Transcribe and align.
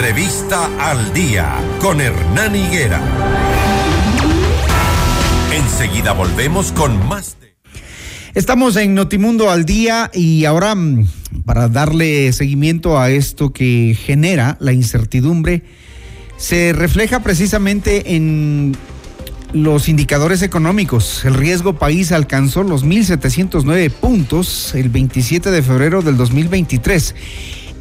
Entrevista 0.00 0.70
al 0.80 1.12
día 1.12 1.58
con 1.78 2.00
Hernán 2.00 2.56
Higuera. 2.56 3.02
Enseguida 5.52 6.14
volvemos 6.14 6.72
con 6.72 7.06
más. 7.06 7.36
Estamos 8.32 8.76
en 8.76 8.94
Notimundo 8.94 9.50
al 9.50 9.66
día 9.66 10.10
y 10.14 10.46
ahora 10.46 10.74
mm, 10.74 11.06
para 11.44 11.68
darle 11.68 12.32
seguimiento 12.32 12.98
a 12.98 13.10
esto 13.10 13.52
que 13.52 13.94
genera 13.94 14.56
la 14.58 14.72
incertidumbre, 14.72 15.64
se 16.38 16.72
refleja 16.72 17.20
precisamente 17.20 18.16
en 18.16 18.74
los 19.52 19.86
indicadores 19.86 20.40
económicos. 20.40 21.26
El 21.26 21.34
riesgo 21.34 21.74
país 21.74 22.10
alcanzó 22.10 22.62
los 22.62 22.86
1.709 22.86 23.90
puntos 23.90 24.74
el 24.74 24.88
27 24.88 25.50
de 25.50 25.62
febrero 25.62 26.00
del 26.00 26.16
2023. 26.16 27.14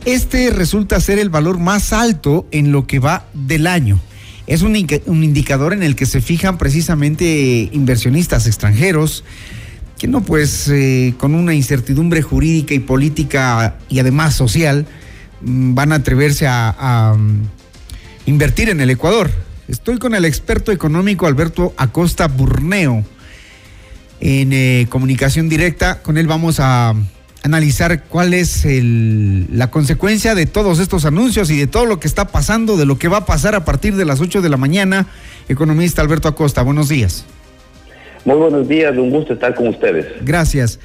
Este 0.05 0.49
resulta 0.49 0.99
ser 0.99 1.19
el 1.19 1.29
valor 1.29 1.59
más 1.59 1.93
alto 1.93 2.47
en 2.51 2.71
lo 2.71 2.87
que 2.87 2.99
va 2.99 3.25
del 3.33 3.67
año. 3.67 3.99
Es 4.47 4.61
un, 4.61 4.75
un 5.05 5.23
indicador 5.23 5.73
en 5.73 5.83
el 5.83 5.95
que 5.95 6.05
se 6.05 6.21
fijan 6.21 6.57
precisamente 6.57 7.69
inversionistas 7.71 8.47
extranjeros, 8.47 9.23
que 9.99 10.07
no 10.07 10.21
pues 10.21 10.69
eh, 10.69 11.13
con 11.17 11.35
una 11.35 11.53
incertidumbre 11.53 12.21
jurídica 12.21 12.73
y 12.73 12.79
política 12.79 13.75
y 13.89 13.99
además 13.99 14.33
social 14.33 14.87
mm, 15.41 15.75
van 15.75 15.91
a 15.91 15.95
atreverse 15.95 16.47
a, 16.47 17.13
mm, 17.17 17.43
invertir 18.25 18.69
en 18.69 18.79
el 18.79 18.89
Ecuador. 18.89 19.29
Estoy 19.67 19.99
con 19.99 20.15
el 20.15 20.25
experto 20.25 20.71
económico 20.71 21.27
Alberto 21.27 21.73
Acosta 21.77 22.27
Burneo 22.27 23.03
en 24.21 24.53
eh, 24.53 24.87
comunicación 24.89 25.49
directa. 25.49 26.01
Con 26.01 26.17
él 26.17 26.25
vamos 26.25 26.59
a 26.59 26.95
analizar 27.43 28.03
cuál 28.03 28.33
es 28.33 28.65
la 28.65 29.71
consecuencia 29.71 30.35
de 30.35 30.45
todos 30.45 30.79
estos 30.79 31.05
anuncios 31.05 31.49
y 31.51 31.57
de 31.57 31.67
todo 31.67 31.85
lo 31.85 31.99
que 31.99 32.07
está 32.07 32.27
pasando, 32.27 32.77
de 32.77 32.85
lo 32.85 32.97
que 32.97 33.07
va 33.07 33.17
a 33.17 33.25
pasar 33.25 33.55
a 33.55 33.65
partir 33.65 33.95
de 33.95 34.05
las 34.05 34.21
8 34.21 34.41
de 34.41 34.49
la 34.49 34.57
mañana. 34.57 35.07
Economista 35.47 36.01
Alberto 36.01 36.27
Acosta, 36.27 36.61
buenos 36.61 36.89
días. 36.89 37.25
Muy 38.25 38.35
buenos 38.35 38.67
días, 38.67 38.95
un 38.97 39.09
gusto 39.09 39.33
estar 39.33 39.55
con 39.55 39.67
ustedes. 39.67 40.05
Gracias. 40.21 40.79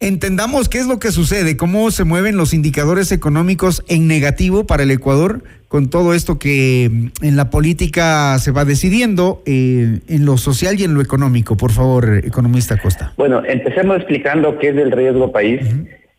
Entendamos 0.00 0.68
qué 0.68 0.78
es 0.78 0.86
lo 0.86 0.98
que 0.98 1.12
sucede, 1.12 1.56
cómo 1.56 1.90
se 1.90 2.04
mueven 2.04 2.36
los 2.36 2.52
indicadores 2.52 3.10
económicos 3.10 3.82
en 3.88 4.06
negativo 4.06 4.66
para 4.66 4.82
el 4.82 4.90
Ecuador 4.90 5.44
con 5.74 5.90
todo 5.90 6.14
esto 6.14 6.38
que 6.38 6.88
mm, 6.88 7.26
en 7.26 7.36
la 7.36 7.50
política 7.50 8.38
se 8.38 8.52
va 8.52 8.64
decidiendo, 8.64 9.42
eh, 9.44 9.98
en 10.08 10.24
lo 10.24 10.36
social 10.36 10.76
y 10.78 10.84
en 10.84 10.94
lo 10.94 11.00
económico. 11.00 11.56
Por 11.56 11.72
favor, 11.72 12.20
economista 12.24 12.76
Costa. 12.76 13.12
Bueno, 13.16 13.42
empecemos 13.44 13.96
explicando 13.96 14.56
qué 14.60 14.68
es 14.68 14.76
el 14.76 14.92
riesgo 14.92 15.32
país. 15.32 15.62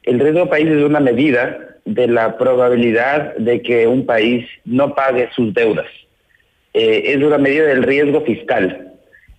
El 0.03 0.19
riesgo 0.19 0.49
país 0.49 0.67
es 0.67 0.83
una 0.83 0.99
medida 0.99 1.57
de 1.85 2.05
la 2.05 2.37
probabilidad 2.37 3.33
de 3.37 3.61
que 3.61 3.87
un 3.87 4.05
país 4.05 4.45
no 4.65 4.93
pague 4.93 5.29
sus 5.33 5.53
deudas. 5.53 5.87
Eh, 6.73 7.13
es 7.13 7.23
una 7.23 7.37
medida 7.37 7.63
del 7.63 7.83
riesgo 7.83 8.25
fiscal. 8.25 8.91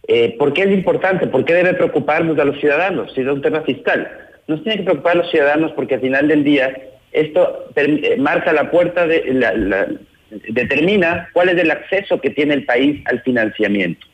Eh, 0.09 0.35
¿Por 0.39 0.55
qué 0.55 0.63
es 0.63 0.71
importante? 0.71 1.27
¿Por 1.27 1.45
qué 1.45 1.53
debe 1.53 1.75
preocuparnos 1.75 2.39
a 2.39 2.45
los 2.47 2.59
ciudadanos 2.59 3.13
si 3.13 3.21
es 3.21 3.27
un 3.27 3.43
tema 3.43 3.61
fiscal? 3.61 4.11
Nos 4.49 4.63
tiene 4.63 4.79
que 4.79 4.85
preocupar 4.85 5.13
a 5.13 5.17
los 5.17 5.31
ciudadanos 5.31 5.73
porque 5.73 5.97
al 5.97 6.01
final 6.01 6.27
del 6.27 6.43
día 6.43 6.75
esto 7.13 7.71
eh, 7.77 8.17
marca 8.19 8.53
la 8.53 8.71
puerta, 8.71 9.07
de, 9.07 9.99
determina 10.49 11.29
cuál 11.33 11.51
es 11.51 11.59
el 11.59 11.71
acceso 11.71 12.21
que 12.21 12.31
tiene 12.31 12.55
el 12.55 12.65
país 12.65 13.03
al 13.07 13.23
financiamiento. 13.23 14.07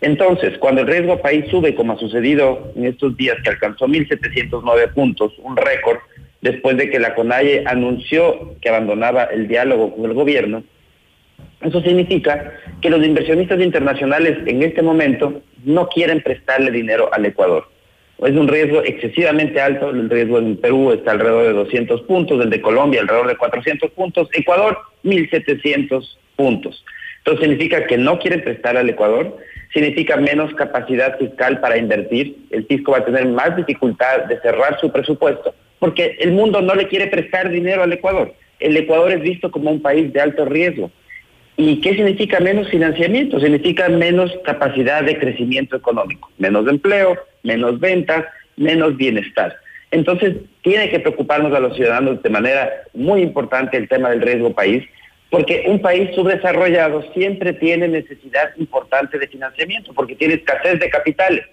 Entonces, 0.00 0.56
cuando 0.58 0.82
el 0.82 0.86
riesgo 0.86 1.20
país 1.20 1.46
sube, 1.50 1.74
como 1.74 1.92
ha 1.92 1.98
sucedido 1.98 2.72
en 2.76 2.86
estos 2.86 3.16
días, 3.16 3.36
que 3.42 3.50
alcanzó 3.50 3.86
1.709 3.86 4.92
puntos, 4.94 5.32
un 5.38 5.56
récord, 5.56 5.98
después 6.40 6.76
de 6.76 6.88
que 6.88 7.00
la 7.00 7.14
CONAIE 7.14 7.64
anunció 7.66 8.54
que 8.60 8.68
abandonaba 8.68 9.24
el 9.24 9.48
diálogo 9.48 9.96
con 9.96 10.04
el 10.04 10.14
gobierno, 10.14 10.62
eso 11.60 11.82
significa 11.82 12.52
que 12.80 12.90
los 12.90 13.04
inversionistas 13.04 13.60
internacionales 13.60 14.38
en 14.46 14.62
este 14.62 14.82
momento 14.82 15.42
no 15.64 15.88
quieren 15.88 16.22
prestarle 16.22 16.70
dinero 16.70 17.10
al 17.12 17.26
Ecuador. 17.26 17.68
Es 18.18 18.34
un 18.34 18.48
riesgo 18.48 18.82
excesivamente 18.82 19.60
alto, 19.60 19.90
el 19.90 20.10
riesgo 20.10 20.38
en 20.38 20.56
Perú 20.56 20.92
está 20.92 21.12
alrededor 21.12 21.44
de 21.44 21.52
200 21.52 22.02
puntos, 22.02 22.42
el 22.42 22.50
de 22.50 22.60
Colombia 22.60 23.00
alrededor 23.00 23.28
de 23.28 23.36
400 23.36 23.90
puntos, 23.92 24.28
Ecuador 24.32 24.76
1.700 25.04 26.04
puntos. 26.34 26.84
Entonces 27.18 27.42
significa 27.42 27.86
que 27.86 27.96
no 27.96 28.18
quieren 28.18 28.42
prestar 28.42 28.76
al 28.76 28.88
Ecuador, 28.88 29.36
significa 29.72 30.16
menos 30.16 30.52
capacidad 30.54 31.16
fiscal 31.16 31.60
para 31.60 31.78
invertir, 31.78 32.36
el 32.50 32.66
fisco 32.66 32.92
va 32.92 32.98
a 32.98 33.04
tener 33.04 33.26
más 33.28 33.56
dificultad 33.56 34.24
de 34.24 34.40
cerrar 34.40 34.80
su 34.80 34.90
presupuesto, 34.90 35.54
porque 35.78 36.16
el 36.18 36.32
mundo 36.32 36.60
no 36.60 36.74
le 36.74 36.88
quiere 36.88 37.06
prestar 37.06 37.50
dinero 37.50 37.84
al 37.84 37.92
Ecuador. 37.92 38.34
El 38.58 38.76
Ecuador 38.76 39.12
es 39.12 39.20
visto 39.20 39.52
como 39.52 39.70
un 39.70 39.80
país 39.80 40.12
de 40.12 40.20
alto 40.20 40.44
riesgo. 40.44 40.90
¿Y 41.56 41.80
qué 41.80 41.90
significa 41.90 42.40
menos 42.40 42.68
financiamiento? 42.68 43.38
Significa 43.38 43.88
menos 43.88 44.32
capacidad 44.44 45.04
de 45.04 45.18
crecimiento 45.18 45.76
económico, 45.76 46.30
menos 46.38 46.66
empleo, 46.66 47.16
menos 47.48 47.80
ventas, 47.80 48.24
menos 48.56 48.96
bienestar. 48.96 49.56
Entonces, 49.90 50.36
tiene 50.62 50.90
que 50.90 51.00
preocuparnos 51.00 51.52
a 51.54 51.60
los 51.60 51.74
ciudadanos 51.74 52.22
de 52.22 52.30
manera 52.30 52.70
muy 52.94 53.22
importante 53.22 53.76
el 53.76 53.88
tema 53.88 54.10
del 54.10 54.22
riesgo 54.22 54.52
país, 54.52 54.84
porque 55.30 55.64
un 55.66 55.80
país 55.80 56.10
subdesarrollado 56.14 57.02
siempre 57.12 57.52
tiene 57.54 57.88
necesidad 57.88 58.50
importante 58.56 59.18
de 59.18 59.26
financiamiento, 59.26 59.92
porque 59.92 60.14
tiene 60.14 60.34
escasez 60.34 60.78
de 60.78 60.90
capitales. 60.90 61.44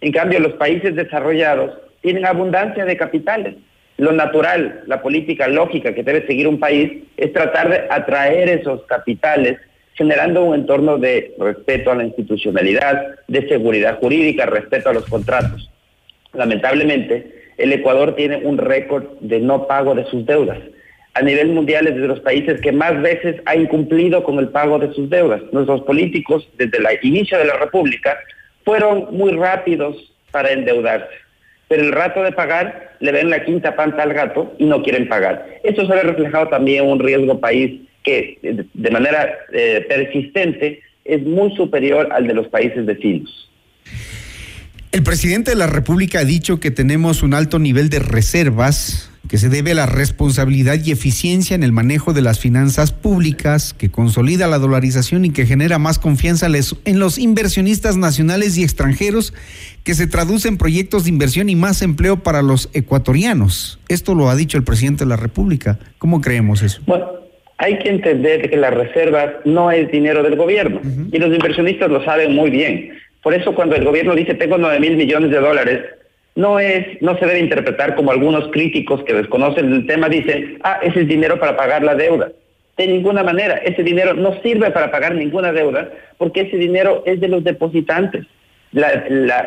En 0.00 0.12
cambio, 0.12 0.40
los 0.40 0.52
países 0.54 0.94
desarrollados 0.94 1.72
tienen 2.02 2.26
abundancia 2.26 2.84
de 2.84 2.96
capitales 2.96 3.54
lo 3.96 4.12
natural, 4.12 4.82
la 4.86 5.02
política 5.02 5.46
lógica 5.46 5.94
que 5.94 6.02
debe 6.02 6.26
seguir 6.26 6.48
un 6.48 6.58
país 6.58 7.04
es 7.16 7.32
tratar 7.32 7.70
de 7.70 7.86
atraer 7.90 8.48
esos 8.48 8.82
capitales 8.86 9.58
generando 9.94 10.44
un 10.44 10.54
entorno 10.54 10.98
de 10.98 11.34
respeto 11.38 11.90
a 11.90 11.94
la 11.94 12.04
institucionalidad, 12.04 13.16
de 13.28 13.48
seguridad 13.48 13.98
jurídica, 13.98 14.46
respeto 14.46 14.90
a 14.90 14.94
los 14.94 15.04
contratos. 15.06 15.70
Lamentablemente, 16.32 17.32
el 17.58 17.72
Ecuador 17.72 18.14
tiene 18.16 18.38
un 18.38 18.58
récord 18.58 19.04
de 19.20 19.40
no 19.40 19.66
pago 19.66 19.94
de 19.94 20.04
sus 20.06 20.26
deudas. 20.26 20.58
A 21.14 21.22
nivel 21.22 21.48
mundial 21.48 21.86
es 21.86 21.94
de 21.94 22.08
los 22.08 22.20
países 22.20 22.60
que 22.60 22.72
más 22.72 23.00
veces 23.00 23.36
ha 23.46 23.54
incumplido 23.54 24.24
con 24.24 24.38
el 24.40 24.48
pago 24.48 24.80
de 24.80 24.92
sus 24.92 25.08
deudas. 25.08 25.40
Nuestros 25.52 25.82
políticos, 25.82 26.48
desde 26.58 26.78
el 26.78 26.86
inicio 27.02 27.38
de 27.38 27.44
la 27.44 27.56
República, 27.56 28.18
fueron 28.64 29.08
muy 29.12 29.32
rápidos 29.32 30.12
para 30.32 30.50
endeudarse 30.50 31.24
pero 31.68 31.82
el 31.82 31.92
rato 31.92 32.22
de 32.22 32.32
pagar 32.32 32.92
le 33.00 33.12
ven 33.12 33.30
la 33.30 33.44
quinta 33.44 33.74
panta 33.74 34.02
al 34.02 34.12
gato 34.12 34.54
y 34.58 34.64
no 34.64 34.82
quieren 34.82 35.08
pagar. 35.08 35.46
Esto 35.62 35.86
se 35.86 35.92
ve 35.92 36.02
reflejado 36.02 36.48
también 36.48 36.84
en 36.84 36.90
un 36.90 37.00
riesgo 37.00 37.40
país 37.40 37.80
que 38.04 38.38
de 38.72 38.90
manera 38.90 39.28
eh, 39.52 39.84
persistente 39.88 40.80
es 41.04 41.22
muy 41.22 41.54
superior 41.56 42.08
al 42.12 42.26
de 42.26 42.34
los 42.34 42.48
países 42.48 42.86
vecinos. 42.86 43.50
El 44.92 45.02
presidente 45.02 45.50
de 45.50 45.56
la 45.56 45.66
República 45.66 46.20
ha 46.20 46.24
dicho 46.24 46.60
que 46.60 46.70
tenemos 46.70 47.24
un 47.24 47.34
alto 47.34 47.58
nivel 47.58 47.88
de 47.88 47.98
reservas 47.98 49.10
que 49.28 49.38
se 49.38 49.48
debe 49.48 49.72
a 49.72 49.74
la 49.74 49.86
responsabilidad 49.86 50.78
y 50.84 50.90
eficiencia 50.90 51.54
en 51.54 51.62
el 51.62 51.72
manejo 51.72 52.12
de 52.12 52.20
las 52.20 52.38
finanzas 52.38 52.92
públicas, 52.92 53.74
que 53.74 53.90
consolida 53.90 54.46
la 54.46 54.58
dolarización 54.58 55.24
y 55.24 55.30
que 55.30 55.46
genera 55.46 55.78
más 55.78 55.98
confianza 55.98 56.46
en 56.46 56.98
los 56.98 57.18
inversionistas 57.18 57.96
nacionales 57.96 58.56
y 58.58 58.62
extranjeros, 58.62 59.32
que 59.82 59.94
se 59.94 60.06
traduce 60.06 60.46
en 60.46 60.58
proyectos 60.58 61.04
de 61.04 61.10
inversión 61.10 61.48
y 61.48 61.56
más 61.56 61.82
empleo 61.82 62.22
para 62.22 62.42
los 62.42 62.68
ecuatorianos. 62.74 63.78
Esto 63.88 64.14
lo 64.14 64.28
ha 64.28 64.36
dicho 64.36 64.58
el 64.58 64.64
presidente 64.64 65.04
de 65.04 65.08
la 65.08 65.16
República. 65.16 65.78
¿Cómo 65.98 66.20
creemos 66.20 66.62
eso? 66.62 66.82
Bueno, 66.86 67.23
hay 67.58 67.78
que 67.78 67.88
entender 67.88 68.50
que 68.50 68.56
las 68.56 68.74
reservas 68.74 69.30
no 69.44 69.70
es 69.70 69.90
dinero 69.90 70.22
del 70.22 70.36
gobierno 70.36 70.80
y 71.12 71.18
los 71.18 71.32
inversionistas 71.32 71.90
lo 71.90 72.04
saben 72.04 72.34
muy 72.34 72.50
bien. 72.50 72.98
Por 73.22 73.34
eso 73.34 73.54
cuando 73.54 73.76
el 73.76 73.84
gobierno 73.84 74.14
dice 74.14 74.34
tengo 74.34 74.58
9 74.58 74.80
mil 74.80 74.96
millones 74.96 75.30
de 75.30 75.38
dólares, 75.38 75.80
no 76.34 76.58
es, 76.58 77.00
no 77.00 77.16
se 77.18 77.26
debe 77.26 77.38
interpretar 77.38 77.94
como 77.94 78.10
algunos 78.10 78.48
críticos 78.50 79.04
que 79.04 79.14
desconocen 79.14 79.72
el 79.72 79.86
tema 79.86 80.08
dicen, 80.08 80.58
ah, 80.64 80.80
ese 80.82 81.02
es 81.02 81.08
dinero 81.08 81.38
para 81.38 81.56
pagar 81.56 81.84
la 81.84 81.94
deuda. 81.94 82.32
De 82.76 82.88
ninguna 82.88 83.22
manera, 83.22 83.54
ese 83.58 83.84
dinero 83.84 84.14
no 84.14 84.40
sirve 84.42 84.72
para 84.72 84.90
pagar 84.90 85.14
ninguna 85.14 85.52
deuda 85.52 85.90
porque 86.18 86.42
ese 86.42 86.56
dinero 86.56 87.04
es 87.06 87.20
de 87.20 87.28
los 87.28 87.44
depositantes. 87.44 88.26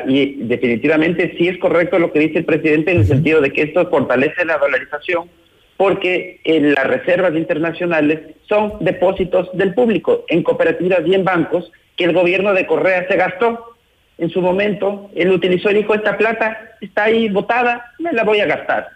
y 0.07 0.35
definitivamente 0.43 1.35
sí 1.37 1.49
es 1.49 1.57
correcto 1.57 1.99
lo 1.99 2.13
que 2.13 2.19
dice 2.19 2.39
el 2.39 2.45
presidente 2.45 2.91
en 2.91 2.99
el 2.99 3.05
sentido 3.05 3.41
de 3.41 3.51
que 3.51 3.63
esto 3.63 3.89
fortalece 3.89 4.45
la 4.45 4.57
dolarización 4.57 5.29
porque 5.77 6.41
las 6.45 6.88
reservas 6.88 7.35
internacionales 7.35 8.19
son 8.50 8.74
depósitos 8.79 9.50
del 9.53 9.74
público 9.74 10.25
en 10.27 10.44
cooperativas 10.44 11.01
y 11.06 11.13
en 11.13 11.24
bancos 11.24 11.71
que 11.95 12.06
el 12.06 12.13
gobierno 12.13 12.53
de 12.53 12.65
Correa 12.65 13.07
se 13.07 13.15
gastó 13.15 13.77
en 14.18 14.29
su 14.31 14.41
momento, 14.41 15.09
él 15.15 15.31
utilizó 15.31 15.69
y 15.69 15.75
dijo, 15.75 15.94
esta 15.94 16.18
plata 16.18 16.75
está 16.81 17.03
ahí 17.03 17.29
botada, 17.29 17.94
me 18.00 18.12
la 18.13 18.24
voy 18.24 18.39
a 18.39 18.47
gastar. 18.47 18.88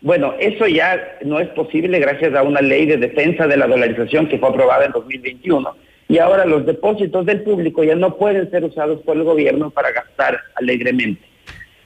Bueno, 0.00 0.34
eso 0.38 0.66
ya 0.66 1.18
no 1.24 1.40
es 1.40 1.48
posible 1.48 1.98
gracias 1.98 2.34
a 2.34 2.42
una 2.42 2.60
ley 2.60 2.86
de 2.86 2.96
defensa 2.96 3.46
de 3.46 3.56
la 3.56 3.66
dolarización 3.66 4.28
que 4.28 4.38
fue 4.38 4.48
aprobada 4.48 4.86
en 4.86 4.92
2021. 4.92 5.76
Y 6.08 6.18
ahora 6.18 6.46
los 6.46 6.64
depósitos 6.64 7.26
del 7.26 7.42
público 7.42 7.84
ya 7.84 7.94
no 7.94 8.16
pueden 8.16 8.50
ser 8.50 8.64
usados 8.64 9.02
por 9.02 9.16
el 9.16 9.24
gobierno 9.24 9.70
para 9.70 9.90
gastar 9.90 10.40
alegremente. 10.54 11.20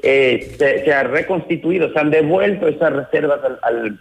Eh, 0.03 0.55
se, 0.59 0.93
ha 0.93 1.05
reconstituido, 1.05 1.93
se 1.93 1.99
han 1.99 2.11
devuelto 2.11 2.69
esas 2.69 2.93
reservas 2.93 3.41
al, 3.63 3.99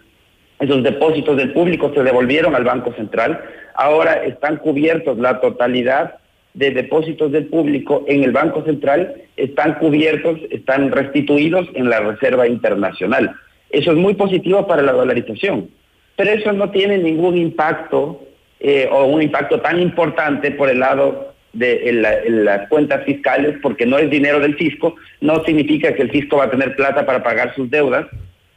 esos 0.61 0.83
depósitos 0.83 1.35
del 1.35 1.51
público 1.53 1.91
se 1.93 2.03
devolvieron 2.03 2.55
al 2.55 2.63
Banco 2.63 2.93
Central, 2.93 3.41
ahora 3.73 4.23
están 4.23 4.57
cubiertos 4.57 5.17
la 5.17 5.41
totalidad 5.41 6.15
de 6.53 6.69
depósitos 6.69 7.31
del 7.31 7.47
público 7.47 8.05
en 8.07 8.23
el 8.23 8.31
Banco 8.31 8.63
Central, 8.63 9.15
están 9.37 9.75
cubiertos, 9.75 10.37
están 10.51 10.91
restituidos 10.91 11.67
en 11.73 11.89
la 11.89 11.99
Reserva 12.01 12.47
Internacional. 12.47 13.33
Eso 13.71 13.91
es 13.91 13.97
muy 13.97 14.13
positivo 14.13 14.67
para 14.67 14.83
la 14.83 14.91
dolarización, 14.91 15.69
pero 16.15 16.29
eso 16.29 16.53
no 16.53 16.69
tiene 16.69 16.99
ningún 16.99 17.37
impacto 17.37 18.21
eh, 18.59 18.87
o 18.91 19.05
un 19.05 19.23
impacto 19.23 19.61
tan 19.61 19.81
importante 19.81 20.51
por 20.51 20.69
el 20.69 20.79
lado 20.79 21.33
de 21.53 21.91
las 22.29 22.69
cuentas 22.69 23.03
fiscales, 23.03 23.57
porque 23.63 23.85
no 23.87 23.97
es 23.97 24.09
dinero 24.11 24.39
del 24.39 24.55
fisco, 24.55 24.95
no 25.21 25.43
significa 25.43 25.93
que 25.95 26.03
el 26.03 26.11
fisco 26.11 26.37
va 26.37 26.45
a 26.45 26.51
tener 26.51 26.75
plata 26.75 27.05
para 27.05 27.23
pagar 27.23 27.55
sus 27.55 27.69
deudas, 27.69 28.05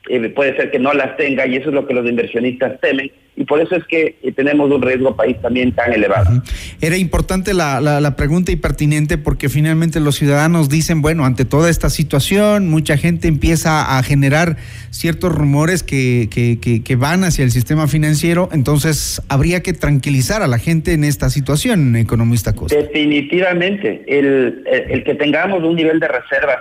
eh, 0.08 0.28
puede 0.28 0.54
ser 0.56 0.70
que 0.70 0.78
no 0.78 0.92
las 0.92 1.16
tenga 1.16 1.46
y 1.46 1.56
eso 1.56 1.70
es 1.70 1.74
lo 1.74 1.86
que 1.86 1.94
los 1.94 2.06
inversionistas 2.06 2.78
temen 2.80 3.10
y 3.36 3.44
por 3.44 3.60
eso 3.60 3.74
es 3.74 3.84
que 3.84 4.16
eh, 4.22 4.32
tenemos 4.32 4.70
un 4.70 4.82
riesgo 4.82 5.16
país 5.16 5.40
también 5.40 5.72
tan 5.72 5.92
elevado. 5.92 6.42
Era 6.80 6.96
importante 6.96 7.52
la, 7.54 7.80
la, 7.80 8.16
pregunta 8.16 8.52
y 8.52 8.56
pertinente 8.56 9.18
porque 9.18 9.48
finalmente 9.48 9.98
los 10.00 10.16
ciudadanos 10.16 10.68
dicen, 10.68 11.02
bueno, 11.02 11.24
ante 11.24 11.44
toda 11.44 11.70
esta 11.70 11.90
situación, 11.90 12.68
mucha 12.68 12.96
gente 12.96 13.26
empieza 13.28 13.98
a 13.98 14.02
generar 14.02 14.56
ciertos 14.90 15.34
rumores 15.34 15.82
que, 15.82 16.28
que, 16.30 16.82
que, 16.82 16.96
van 16.96 17.24
hacia 17.24 17.44
el 17.44 17.50
sistema 17.50 17.88
financiero, 17.88 18.48
entonces 18.52 19.20
habría 19.28 19.62
que 19.62 19.72
tranquilizar 19.72 20.42
a 20.42 20.46
la 20.46 20.58
gente 20.58 20.92
en 20.92 21.02
esta 21.02 21.28
situación, 21.30 21.96
economista 21.96 22.52
Costa. 22.52 22.76
Definitivamente, 22.76 24.04
el, 24.06 24.62
el 24.66 25.02
que 25.02 25.14
tengamos 25.14 25.64
un 25.64 25.74
nivel 25.74 25.98
de 25.98 26.08
reservas 26.08 26.58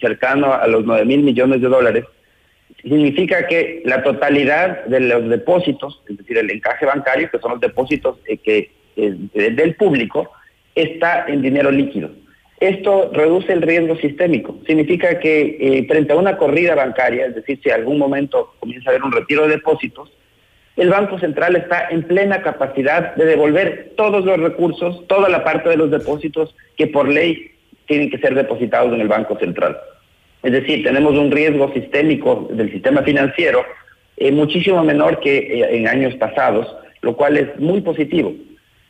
cercano 0.00 0.52
a 0.52 0.66
los 0.66 0.84
9 0.84 1.06
mil 1.06 1.22
millones 1.22 1.62
de 1.62 1.68
dólares, 1.68 2.04
significa 2.82 3.46
que 3.46 3.82
la 3.84 4.02
totalidad 4.02 4.84
de 4.84 5.00
los 5.00 5.28
depósitos, 5.28 6.02
es 6.08 6.16
decir, 6.16 6.38
el 6.38 6.50
encaje 6.50 6.86
bancario, 6.86 7.30
que 7.30 7.38
son 7.38 7.52
los 7.52 7.60
depósitos 7.60 8.18
eh, 8.26 8.38
que, 8.38 8.70
eh, 8.96 9.14
del 9.34 9.74
público, 9.76 10.30
está 10.74 11.26
en 11.28 11.42
dinero 11.42 11.70
líquido. 11.70 12.10
Esto 12.58 13.10
reduce 13.12 13.52
el 13.52 13.62
riesgo 13.62 13.96
sistémico. 13.96 14.58
Significa 14.66 15.18
que 15.18 15.56
eh, 15.60 15.86
frente 15.88 16.12
a 16.12 16.16
una 16.16 16.36
corrida 16.36 16.74
bancaria, 16.74 17.26
es 17.26 17.34
decir, 17.34 17.58
si 17.62 17.70
algún 17.70 17.98
momento 17.98 18.54
comienza 18.60 18.90
a 18.90 18.92
haber 18.92 19.02
un 19.02 19.12
retiro 19.12 19.44
de 19.44 19.56
depósitos, 19.56 20.12
el 20.76 20.90
Banco 20.90 21.18
Central 21.18 21.56
está 21.56 21.88
en 21.90 22.02
plena 22.02 22.42
capacidad 22.42 23.14
de 23.14 23.24
devolver 23.24 23.92
todos 23.96 24.24
los 24.24 24.38
recursos, 24.38 25.06
toda 25.08 25.28
la 25.28 25.42
parte 25.42 25.68
de 25.68 25.76
los 25.76 25.90
depósitos 25.90 26.54
que 26.76 26.86
por 26.86 27.08
ley 27.08 27.50
tienen 27.86 28.10
que 28.10 28.18
ser 28.18 28.34
depositados 28.34 28.92
en 28.94 29.00
el 29.00 29.08
Banco 29.08 29.38
Central. 29.38 29.76
Es 30.42 30.52
decir, 30.52 30.82
tenemos 30.82 31.14
un 31.18 31.30
riesgo 31.30 31.72
sistémico 31.72 32.48
del 32.50 32.70
sistema 32.70 33.02
financiero 33.02 33.64
eh, 34.20 34.32
muchísimo 34.32 34.84
menor 34.84 35.18
que 35.20 35.38
eh, 35.38 35.76
en 35.76 35.88
años 35.88 36.14
pasados, 36.16 36.66
lo 37.00 37.16
cual 37.16 37.38
es 37.38 37.58
muy 37.58 37.80
positivo. 37.80 38.34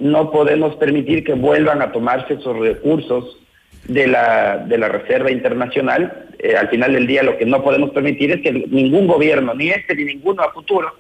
No 0.01 0.33
podemos 0.33 0.75
permitir 0.75 1.23
que 1.23 1.35
vuelvan 1.35 1.83
a 1.83 1.93
tomarse 1.93 2.35
esos 2.35 2.59
recursos 2.59 3.39
de 3.85 4.09
la, 4.09 4.59
de 4.59 4.77
la 4.77 4.89
Reserva 4.89 5.31
Internacional. 5.31 6.27
Eh, 6.41 6.57
al 6.57 6.69
final 6.69 6.95
del 6.95 7.07
día 7.07 7.23
lo 7.23 7.39
que 7.39 7.47
no 7.47 7.63
podemos 7.63 7.91
permitir 7.91 8.33
es 8.33 8.41
que 8.41 8.53
ningún 8.53 9.07
gobierno, 9.07 9.55
ni 9.55 9.71
este 9.71 9.95
ni 9.95 10.05
ninguno 10.05 10.43
a 10.43 10.53
futuro, 10.53 10.95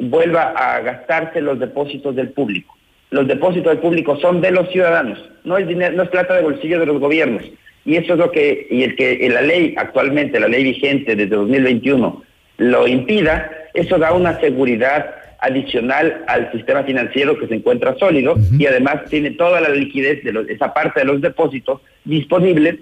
vuelva 0.00 0.50
a 0.50 0.80
gastarse 0.80 1.40
los 1.40 1.58
depósitos 1.58 2.14
del 2.14 2.28
público. 2.30 2.76
Los 3.10 3.26
depósitos 3.26 3.72
del 3.72 3.80
público 3.80 4.18
son 4.20 4.42
de 4.42 4.50
los 4.50 4.68
ciudadanos, 4.70 5.18
no 5.44 5.56
es, 5.56 5.66
dinero, 5.66 5.96
no 5.96 6.02
es 6.02 6.10
plata 6.10 6.34
de 6.34 6.42
bolsillo 6.42 6.78
de 6.78 6.84
los 6.86 7.00
gobiernos. 7.00 7.42
Y 7.84 7.96
eso 7.96 8.12
es 8.12 8.18
lo 8.18 8.30
que, 8.30 8.66
y 8.70 8.82
el 8.82 8.96
que 8.96 9.28
la 9.28 9.42
ley 9.42 9.74
actualmente, 9.76 10.38
la 10.38 10.48
ley 10.48 10.64
vigente 10.64 11.16
desde 11.16 11.34
2021, 11.34 12.22
lo 12.58 12.86
impida, 12.86 13.50
eso 13.74 13.98
da 13.98 14.12
una 14.12 14.38
seguridad 14.40 15.14
adicional 15.40 16.22
al 16.26 16.52
sistema 16.52 16.84
financiero 16.84 17.38
que 17.38 17.46
se 17.46 17.54
encuentra 17.54 17.96
sólido 17.96 18.36
y 18.58 18.66
además 18.66 19.08
tiene 19.08 19.30
toda 19.30 19.60
la 19.60 19.70
liquidez 19.70 20.22
de 20.22 20.52
esa 20.52 20.74
parte 20.74 21.00
de 21.00 21.06
los 21.06 21.20
depósitos 21.22 21.80
disponible 22.04 22.80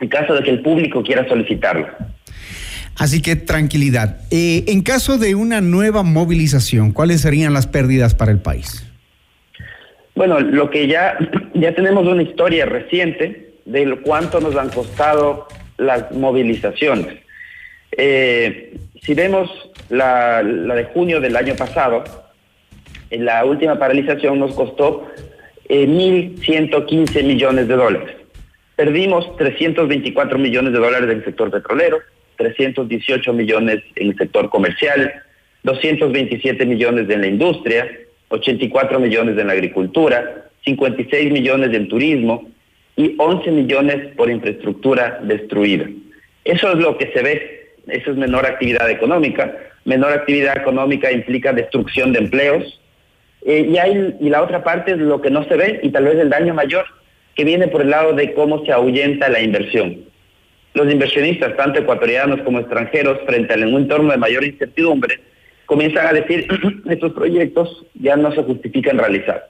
en 0.00 0.08
caso 0.08 0.34
de 0.34 0.44
que 0.44 0.50
el 0.50 0.62
público 0.62 1.02
quiera 1.02 1.28
solicitarlo. 1.28 1.88
Así 2.96 3.20
que 3.22 3.36
tranquilidad. 3.36 4.20
Eh, 4.30 4.64
en 4.68 4.82
caso 4.82 5.18
de 5.18 5.34
una 5.34 5.60
nueva 5.60 6.02
movilización, 6.02 6.92
¿cuáles 6.92 7.20
serían 7.20 7.52
las 7.52 7.66
pérdidas 7.66 8.14
para 8.14 8.32
el 8.32 8.38
país? 8.38 8.84
Bueno, 10.14 10.40
lo 10.40 10.70
que 10.70 10.86
ya, 10.86 11.16
ya 11.54 11.74
tenemos 11.74 12.06
una 12.06 12.22
historia 12.22 12.66
reciente 12.66 13.47
de 13.68 14.00
cuánto 14.00 14.40
nos 14.40 14.56
han 14.56 14.70
costado 14.70 15.46
las 15.76 16.10
movilizaciones. 16.10 17.18
Eh, 17.92 18.76
si 19.02 19.14
vemos 19.14 19.50
la, 19.90 20.42
de 20.42 20.84
junio 20.84 21.20
del 21.20 21.36
año 21.36 21.54
pasado, 21.54 22.02
en 23.10 23.24
la 23.24 23.44
última 23.44 23.78
paralización 23.78 24.38
nos 24.38 24.54
costó 24.54 25.08
1.115 25.68 27.16
eh, 27.16 27.22
millones 27.22 27.68
de 27.68 27.76
dólares. 27.76 28.16
Perdimos 28.74 29.36
324 29.36 30.38
millones 30.38 30.72
de 30.72 30.78
dólares 30.78 31.10
en 31.10 31.18
el 31.18 31.24
sector 31.24 31.50
petrolero, 31.50 31.98
318 32.36 33.32
millones 33.34 33.82
en 33.96 34.08
el 34.08 34.16
sector 34.16 34.48
comercial, 34.48 35.12
227 35.64 36.64
millones 36.64 37.10
en 37.10 37.20
la 37.20 37.26
industria, 37.26 37.86
84 38.28 38.98
millones 38.98 39.36
en 39.36 39.46
la 39.46 39.52
agricultura, 39.52 40.46
56 40.64 41.32
millones 41.32 41.74
en 41.74 41.88
turismo, 41.88 42.48
y 42.98 43.14
11 43.16 43.52
millones 43.52 44.14
por 44.16 44.28
infraestructura 44.28 45.20
destruida. 45.22 45.86
Eso 46.44 46.72
es 46.72 46.78
lo 46.78 46.98
que 46.98 47.12
se 47.12 47.22
ve, 47.22 47.74
eso 47.86 48.10
es 48.10 48.16
menor 48.16 48.44
actividad 48.44 48.90
económica. 48.90 49.56
Menor 49.84 50.12
actividad 50.12 50.56
económica 50.56 51.12
implica 51.12 51.52
destrucción 51.52 52.12
de 52.12 52.18
empleos. 52.18 52.80
Eh, 53.46 53.68
y, 53.70 53.78
hay, 53.78 54.16
y 54.20 54.28
la 54.28 54.42
otra 54.42 54.64
parte 54.64 54.92
es 54.92 54.98
lo 54.98 55.22
que 55.22 55.30
no 55.30 55.44
se 55.44 55.56
ve 55.56 55.78
y 55.84 55.90
tal 55.90 56.06
vez 56.06 56.16
el 56.16 56.28
daño 56.28 56.54
mayor, 56.54 56.86
que 57.36 57.44
viene 57.44 57.68
por 57.68 57.82
el 57.82 57.90
lado 57.90 58.14
de 58.14 58.34
cómo 58.34 58.64
se 58.64 58.72
ahuyenta 58.72 59.28
la 59.28 59.40
inversión. 59.40 60.00
Los 60.74 60.92
inversionistas, 60.92 61.56
tanto 61.56 61.78
ecuatorianos 61.78 62.40
como 62.42 62.58
extranjeros, 62.58 63.20
frente 63.26 63.54
a 63.54 63.56
un 63.58 63.76
entorno 63.76 64.10
de 64.10 64.18
mayor 64.18 64.42
incertidumbre, 64.42 65.20
comienzan 65.66 66.08
a 66.08 66.12
decir, 66.12 66.48
estos 66.90 67.12
proyectos 67.12 67.86
ya 67.94 68.16
no 68.16 68.32
se 68.32 68.42
justifican 68.42 68.98
realizar. 68.98 69.48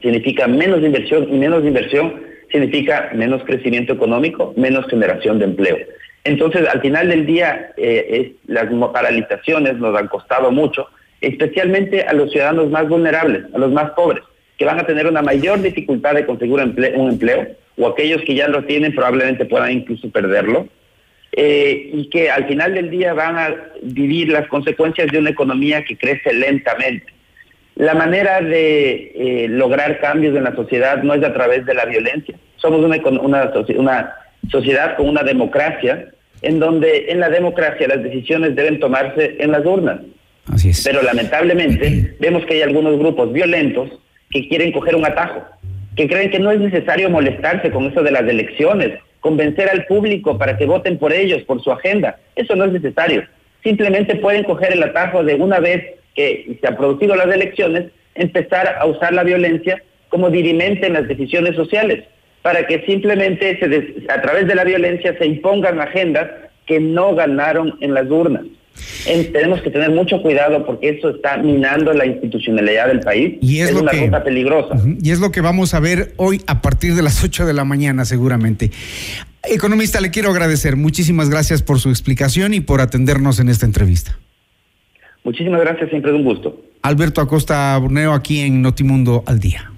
Significa 0.00 0.46
menos 0.46 0.80
inversión 0.80 1.26
y 1.28 1.38
menos 1.38 1.64
inversión 1.64 2.28
significa 2.50 3.10
menos 3.14 3.42
crecimiento 3.44 3.92
económico, 3.92 4.54
menos 4.56 4.86
generación 4.86 5.38
de 5.38 5.46
empleo. 5.46 5.76
Entonces, 6.24 6.66
al 6.68 6.80
final 6.80 7.08
del 7.08 7.26
día, 7.26 7.72
eh, 7.76 8.34
las 8.46 8.66
paralizaciones 8.92 9.76
nos 9.76 9.96
han 9.98 10.08
costado 10.08 10.50
mucho, 10.50 10.88
especialmente 11.20 12.02
a 12.02 12.12
los 12.12 12.30
ciudadanos 12.30 12.70
más 12.70 12.88
vulnerables, 12.88 13.44
a 13.54 13.58
los 13.58 13.72
más 13.72 13.90
pobres, 13.92 14.22
que 14.56 14.64
van 14.64 14.78
a 14.78 14.86
tener 14.86 15.06
una 15.06 15.22
mayor 15.22 15.60
dificultad 15.62 16.14
de 16.14 16.26
conseguir 16.26 16.54
un 16.54 17.10
empleo, 17.10 17.46
o 17.76 17.86
aquellos 17.86 18.22
que 18.22 18.34
ya 18.34 18.48
lo 18.48 18.64
tienen 18.64 18.94
probablemente 18.94 19.44
puedan 19.44 19.72
incluso 19.72 20.10
perderlo, 20.10 20.66
eh, 21.32 21.90
y 21.92 22.08
que 22.08 22.30
al 22.30 22.46
final 22.46 22.74
del 22.74 22.90
día 22.90 23.12
van 23.12 23.38
a 23.38 23.54
vivir 23.82 24.28
las 24.28 24.48
consecuencias 24.48 25.10
de 25.12 25.18
una 25.18 25.30
economía 25.30 25.84
que 25.84 25.96
crece 25.96 26.32
lentamente. 26.32 27.12
La 27.78 27.94
manera 27.94 28.40
de 28.40 29.12
eh, 29.14 29.46
lograr 29.48 30.00
cambios 30.00 30.36
en 30.36 30.42
la 30.42 30.54
sociedad 30.56 31.00
no 31.04 31.14
es 31.14 31.22
a 31.22 31.32
través 31.32 31.64
de 31.64 31.74
la 31.74 31.84
violencia. 31.84 32.34
Somos 32.56 32.84
una, 32.84 32.96
una, 33.20 33.52
una 33.76 34.14
sociedad 34.50 34.96
con 34.96 35.08
una 35.08 35.22
democracia 35.22 36.08
en 36.42 36.58
donde 36.58 37.06
en 37.08 37.20
la 37.20 37.30
democracia 37.30 37.86
las 37.86 38.02
decisiones 38.02 38.56
deben 38.56 38.80
tomarse 38.80 39.36
en 39.38 39.52
las 39.52 39.64
urnas. 39.64 40.00
Así 40.52 40.70
es. 40.70 40.82
Pero 40.84 41.02
lamentablemente 41.02 42.16
vemos 42.18 42.44
que 42.46 42.54
hay 42.54 42.62
algunos 42.62 42.98
grupos 42.98 43.32
violentos 43.32 43.90
que 44.30 44.48
quieren 44.48 44.72
coger 44.72 44.96
un 44.96 45.06
atajo, 45.06 45.44
que 45.94 46.08
creen 46.08 46.30
que 46.30 46.40
no 46.40 46.50
es 46.50 46.58
necesario 46.58 47.08
molestarse 47.10 47.70
con 47.70 47.84
eso 47.84 48.02
de 48.02 48.10
las 48.10 48.22
elecciones, 48.22 48.98
convencer 49.20 49.70
al 49.70 49.86
público 49.86 50.36
para 50.36 50.56
que 50.56 50.66
voten 50.66 50.98
por 50.98 51.12
ellos, 51.12 51.42
por 51.42 51.62
su 51.62 51.70
agenda. 51.70 52.18
Eso 52.34 52.56
no 52.56 52.64
es 52.64 52.72
necesario. 52.72 53.24
Simplemente 53.62 54.16
pueden 54.16 54.42
coger 54.42 54.72
el 54.72 54.82
atajo 54.82 55.22
de 55.22 55.36
una 55.36 55.60
vez 55.60 55.94
que 56.14 56.58
se 56.60 56.66
han 56.66 56.76
producido 56.76 57.14
las 57.16 57.32
elecciones, 57.32 57.86
empezar 58.14 58.76
a 58.78 58.86
usar 58.86 59.12
la 59.12 59.22
violencia 59.22 59.82
como 60.08 60.30
dirimente 60.30 60.86
en 60.86 60.94
las 60.94 61.06
decisiones 61.06 61.54
sociales, 61.54 62.04
para 62.42 62.66
que 62.66 62.84
simplemente 62.86 63.58
se 63.58 64.10
a 64.10 64.22
través 64.22 64.46
de 64.46 64.54
la 64.54 64.64
violencia 64.64 65.16
se 65.18 65.26
impongan 65.26 65.80
agendas 65.80 66.28
que 66.66 66.80
no 66.80 67.14
ganaron 67.14 67.76
en 67.80 67.94
las 67.94 68.08
urnas. 68.10 68.42
tenemos 69.32 69.60
que 69.62 69.70
tener 69.70 69.90
mucho 69.90 70.22
cuidado 70.22 70.64
porque 70.64 70.90
eso 70.90 71.10
está 71.10 71.38
minando 71.38 71.92
la 71.92 72.06
institucionalidad 72.06 72.88
del 72.88 73.00
país. 73.00 73.38
Y 73.40 73.60
es, 73.60 73.72
una 73.72 73.92
ruta 73.92 74.22
peligrosa. 74.22 74.76
Y 75.02 75.10
es 75.10 75.20
lo 75.20 75.30
que 75.32 75.40
vamos 75.40 75.74
a 75.74 75.80
ver 75.80 76.12
hoy 76.16 76.42
a 76.46 76.62
partir 76.62 76.94
de 76.94 77.02
las 77.02 77.24
8 77.24 77.46
de 77.46 77.54
la 77.54 77.64
mañana 77.64 78.04
seguramente. 78.04 78.70
Economista, 79.44 80.00
le 80.00 80.10
quiero 80.10 80.30
agradecer. 80.30 80.76
Muchísimas 80.76 81.30
gracias 81.30 81.62
por 81.62 81.80
su 81.80 81.88
explicación 81.88 82.54
y 82.54 82.60
por 82.60 82.80
atendernos 82.80 83.40
en 83.40 83.48
esta 83.48 83.66
entrevista. 83.66 84.18
Muchísimas 85.28 85.60
gracias, 85.60 85.90
siempre 85.90 86.10
es 86.10 86.16
un 86.16 86.24
gusto. 86.24 86.58
Alberto 86.80 87.20
Acosta 87.20 87.76
Burneo 87.76 88.14
aquí 88.14 88.40
en 88.40 88.62
Notimundo 88.62 89.24
al 89.26 89.38
Día. 89.38 89.70